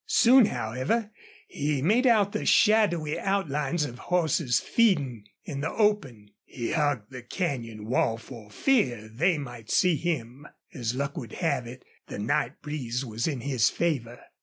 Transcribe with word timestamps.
Soon, 0.07 0.47
however, 0.47 1.11
he 1.47 1.83
made 1.83 2.07
out 2.07 2.31
the 2.31 2.43
shadowy 2.43 3.19
outlines 3.19 3.85
of 3.85 3.99
horses 4.09 4.59
feeding 4.59 5.27
in 5.45 5.61
the 5.61 5.69
open. 5.69 6.31
He 6.43 6.71
hugged 6.71 7.11
the 7.11 7.21
canyon 7.21 7.85
wall 7.85 8.17
for 8.17 8.49
fear 8.49 9.07
they 9.09 9.37
might 9.37 9.69
see 9.69 9.95
him. 9.97 10.47
As 10.73 10.95
luck 10.95 11.15
would 11.17 11.33
have 11.33 11.67
it 11.67 11.85
the 12.07 12.17
night 12.17 12.63
breeze 12.63 13.05
was 13.05 13.27
in 13.27 13.41
his 13.41 13.69
favor. 13.69 14.19